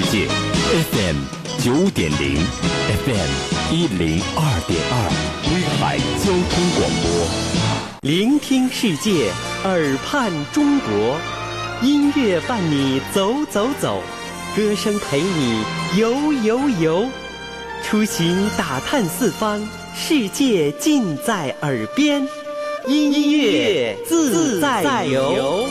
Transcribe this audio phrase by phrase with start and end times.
[0.00, 0.28] 世界
[0.92, 1.16] ，FM
[1.58, 2.36] 九点零
[3.04, 4.94] ，FM 一零二点二，
[5.50, 7.04] 威海交通广播。
[8.02, 9.32] 聆听世界，
[9.64, 11.16] 耳畔中国，
[11.82, 14.00] 音乐伴你走走走，
[14.56, 15.64] 歌声陪你
[15.96, 17.08] 游游游，
[17.82, 19.60] 出行打探四方，
[19.96, 22.24] 世界尽在耳边，
[22.86, 25.66] 音乐自在游。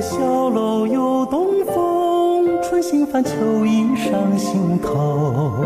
[0.00, 3.30] 小楼又东风，春心泛秋
[3.64, 5.64] 意上心头。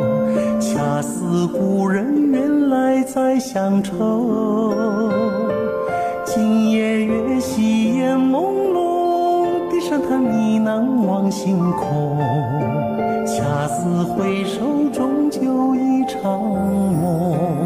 [0.61, 5.11] 恰似故人远来再乡愁。
[6.25, 12.19] 今夜月稀烟朦胧，低声叹呢喃望星空。
[13.27, 17.60] 恰似回首，终究一场梦。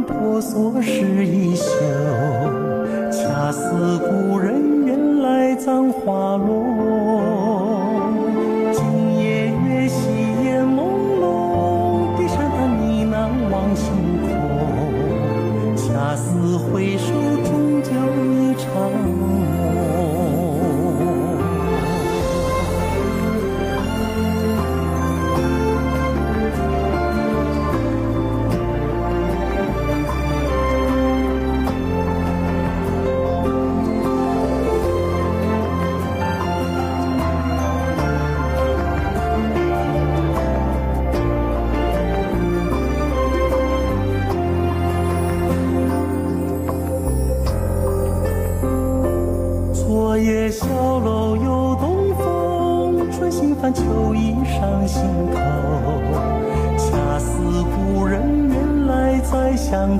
[0.00, 1.66] 婆娑湿衣袖。
[3.10, 4.55] 恰似故人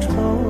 [0.01, 0.46] 愁。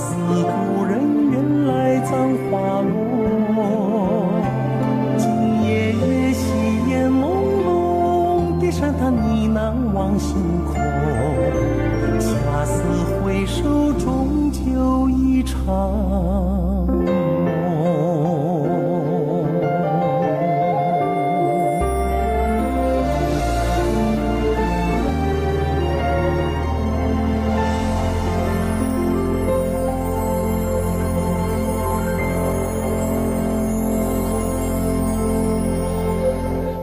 [0.00, 0.59] 恰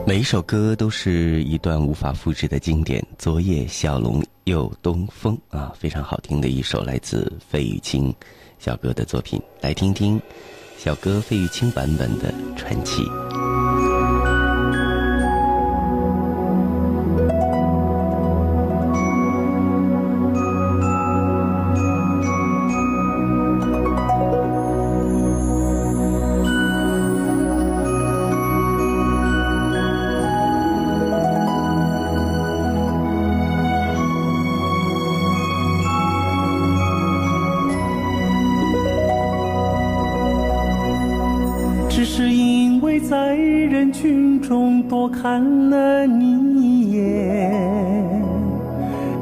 [0.08, 3.06] 每一首歌都是一段无法复制的经典。
[3.18, 8.10] 昨夜小龙又东风啊，非常好听的一首来自费玉清
[8.58, 10.18] 小哥的作品，来听听
[10.78, 13.02] 小哥费玉清版本的《传奇》。
[45.20, 46.24] 看了你
[46.62, 48.22] 一眼，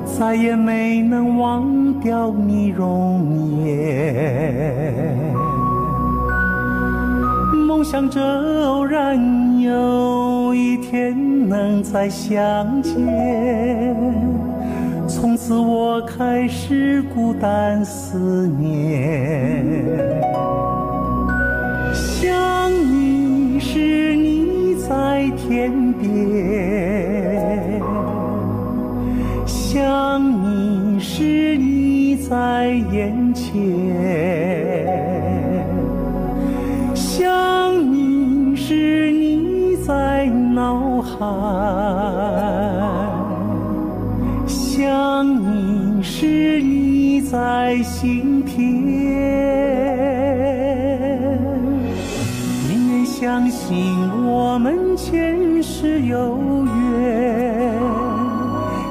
[0.05, 5.25] 再也没能忘掉你容颜。
[7.67, 8.21] 梦想着
[8.67, 9.19] 偶然
[9.59, 12.95] 有一天能再相见，
[15.09, 19.65] 从此我开始孤单思念。
[21.95, 24.26] 想你时你
[25.33, 26.07] 天边，
[29.47, 33.53] 想你时你在眼前，
[36.95, 41.17] 想你时你在脑海，
[44.47, 48.57] 想你时你在心田。
[52.69, 53.77] 宁愿相信
[54.27, 57.79] 我们前世有缘，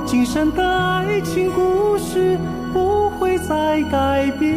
[0.05, 2.37] 今生的爱情故事
[2.71, 4.53] 不会再改变。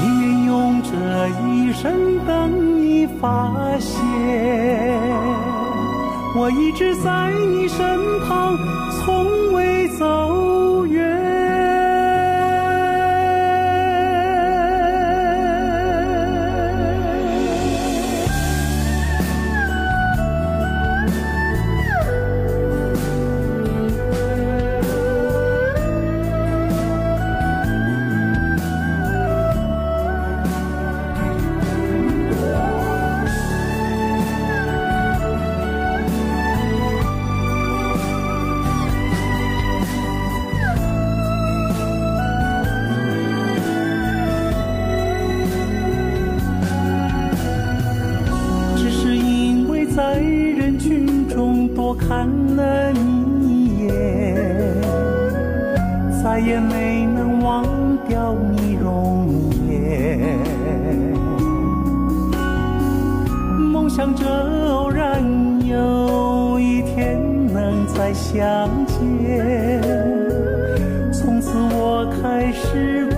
[0.00, 0.88] 宁愿用这
[1.48, 3.98] 一生等你发现，
[6.36, 8.56] 我一直在你身旁，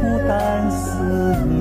[0.00, 1.02] 孤单思
[1.46, 1.57] 念。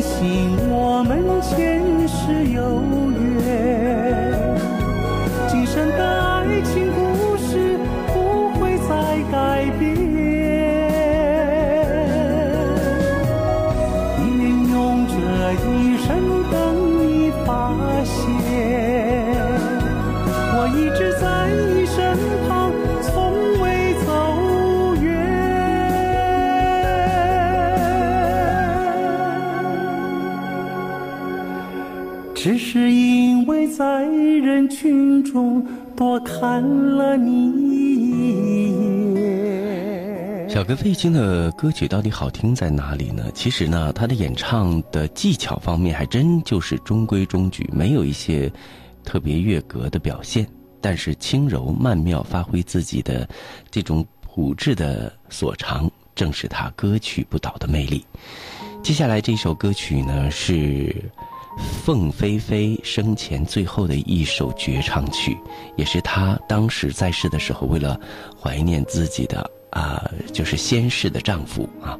[0.00, 2.80] 信我们前世有
[3.44, 4.09] 缘，
[32.42, 35.62] 只是因为在人群中
[35.94, 38.72] 多看了你一
[39.14, 40.48] 眼。
[40.48, 43.30] 小哥费玉清的歌曲到底好听在哪里呢？
[43.34, 48.50] 其实呢，他的演唱的技巧方面还真就是中规中矩，没有一些
[49.04, 50.46] 特别越格的表现。
[50.80, 53.28] 但是轻柔曼妙，发挥自己的
[53.70, 58.02] 这种朴质的所长，正是他歌曲不倒的魅力。
[58.82, 61.04] 接下来这首歌曲呢是
[61.84, 65.36] 凤飞飞生前最后的一首绝唱曲，
[65.76, 67.98] 也是她当时在世的时候为了
[68.40, 71.98] 怀念自己的啊、就是先世的丈夫啊，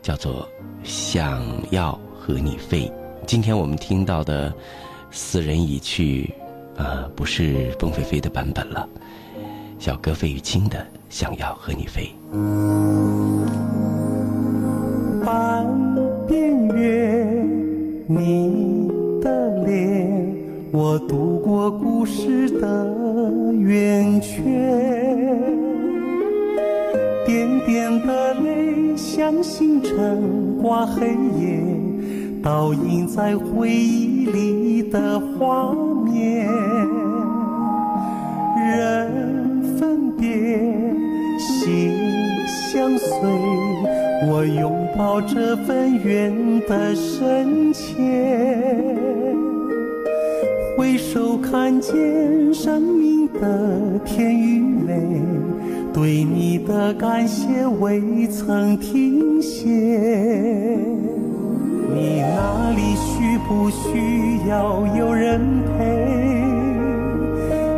[0.00, 0.48] 叫做
[0.88, 2.86] 《想要和你飞》。
[3.26, 4.50] 今天我们听到的
[5.10, 6.32] 《死人已去》
[6.82, 8.88] 啊、不是凤飞飞的版本了，
[9.78, 10.78] 小哥费玉清的
[11.08, 12.10] 《想要和你飞》。
[15.24, 15.66] 半
[16.26, 17.44] 边月，
[18.06, 18.79] 你，
[20.72, 22.94] 我度过故事的
[23.58, 24.44] 圆圈。
[27.26, 31.08] 点点的泪像星辰挂黑
[31.40, 31.60] 夜，
[32.40, 35.74] 倒映在回忆里的画
[36.04, 36.48] 面。
[38.56, 40.28] 人分别，
[41.38, 41.92] 心
[42.46, 43.18] 相随，
[44.28, 46.32] 我拥抱这份缘
[46.68, 48.79] 的深切。
[50.80, 51.94] 回首看见
[52.54, 55.20] 生命的甜与美，
[55.92, 59.68] 对你的感谢未曾停歇。
[61.94, 65.38] 你那里需不需要有人
[65.76, 65.84] 陪？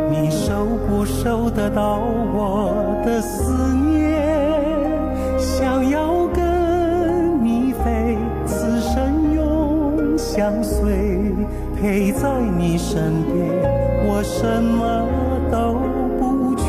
[0.09, 1.99] 你收不收得到
[2.33, 2.73] 我
[3.05, 3.51] 的思
[3.85, 4.17] 念？
[5.37, 11.12] 想要跟你飞，此生永相随，
[11.83, 13.45] 陪在你身边，
[14.05, 15.05] 我什么
[15.51, 15.75] 都
[16.17, 16.63] 不缺。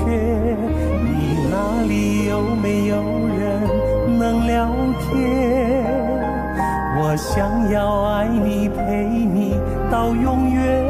[1.04, 2.96] 你那里有没有
[3.38, 4.68] 人能聊
[4.98, 5.84] 天？
[6.98, 9.54] 我想要爱你，陪你
[9.88, 10.82] 到永远，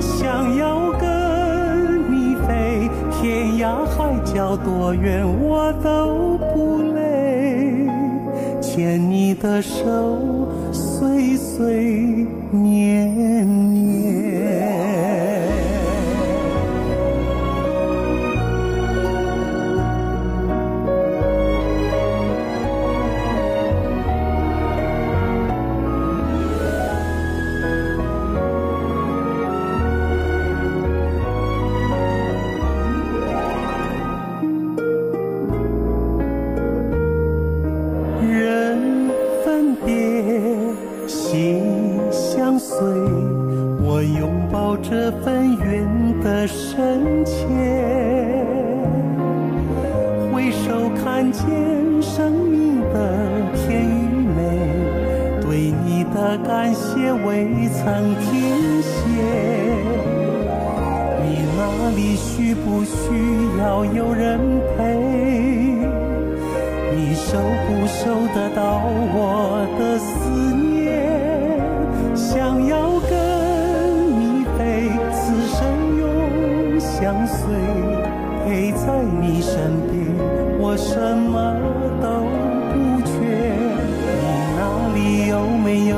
[0.00, 7.86] 想要跟你飞，天涯海角多远我都不累，
[8.60, 13.59] 牵你的手，岁岁年。
[58.30, 58.88] 停歇。
[61.22, 61.60] 你那
[61.96, 62.98] 里需不需
[63.58, 64.38] 要有人
[64.76, 64.78] 陪？
[66.92, 67.98] 你收不收
[68.34, 68.82] 得到
[69.12, 70.08] 我的思
[70.54, 70.88] 念？
[72.14, 73.10] 想要跟
[74.20, 74.58] 你飞，
[75.12, 75.20] 此
[75.56, 75.58] 生
[75.98, 76.00] 永
[76.78, 77.38] 相随，
[78.44, 79.52] 陪在你身
[79.90, 79.94] 边，
[80.58, 81.54] 我什么
[82.00, 82.06] 都
[82.70, 82.74] 不
[83.06, 83.10] 缺。
[84.22, 84.24] 你
[84.56, 84.58] 那
[84.94, 85.34] 里有
[85.64, 85.96] 没有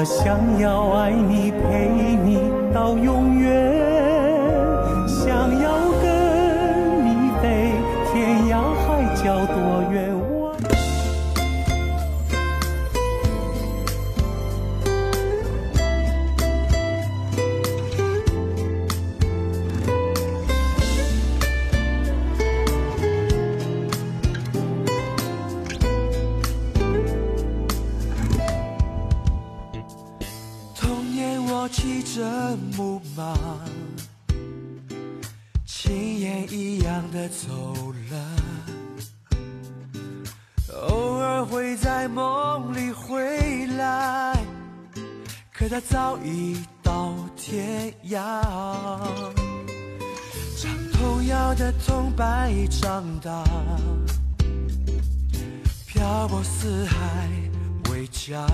[0.00, 1.90] 我想要爱你，陪
[2.24, 3.69] 你到永远。
[33.70, 34.34] 马，
[35.66, 37.48] 亲眼一样的走
[38.10, 38.16] 了，
[40.88, 44.36] 偶尔会在梦里回来，
[45.52, 48.42] 可他早已到天涯。
[50.56, 53.44] 唱童谣的铜白长大，
[55.86, 57.28] 漂泊四海
[57.90, 58.46] 为家。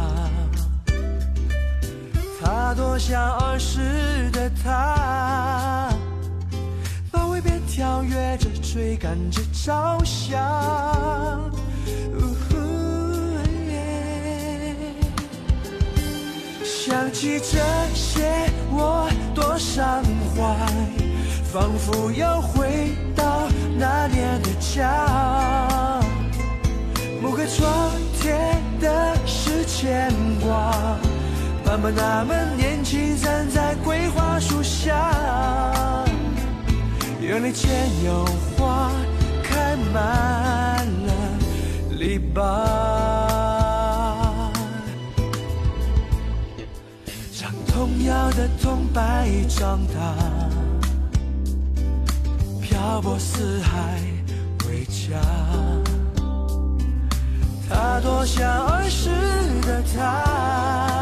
[2.38, 5.88] 他多像儿时的他，
[7.12, 10.36] 马尾辫跳跃着，追赶着朝霞。
[16.64, 17.58] 想起这
[17.94, 20.02] 些，我多伤
[20.36, 20.66] 怀，
[21.52, 26.00] 仿佛又回到那年的家。
[27.20, 27.90] 某个窗
[28.20, 28.38] 贴
[28.78, 30.96] 的是牵挂。
[31.66, 34.94] 爸爸那么年轻，站在桂花树下，
[37.20, 37.68] 园里牵
[38.00, 38.24] 牛
[38.56, 38.92] 花
[39.42, 41.12] 开满了
[41.98, 42.40] 篱笆。
[47.34, 50.14] 唱童谣的铜白长大，
[52.62, 54.00] 漂泊四海
[54.64, 55.20] 回家。
[57.68, 59.10] 他多像儿时
[59.66, 60.95] 的他。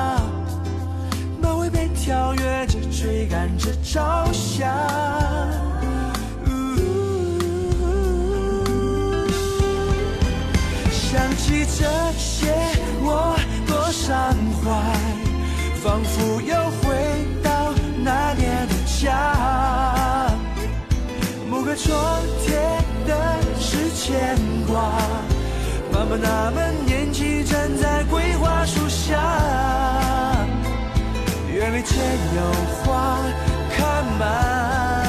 [2.04, 4.70] 跳跃着，追赶着朝霞。
[6.44, 6.46] 呜
[11.38, 11.86] 起这
[12.18, 12.52] 些，
[13.00, 13.34] 我
[13.66, 14.70] 多伤怀，
[15.82, 16.94] 仿佛又回
[17.42, 20.30] 到那年的家。
[21.48, 22.54] 某个窗贴
[23.06, 24.92] 的是牵挂，
[25.90, 29.18] 妈妈那么年轻站在桂花树下，
[31.64, 31.96] 眼里却
[32.36, 32.52] 有
[32.84, 33.16] 花
[33.70, 35.03] 开满